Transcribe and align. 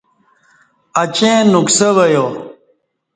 اچیں 1.01 1.39
نکسہ 1.51 1.89
وہ 1.95 2.05
یا 2.13 2.25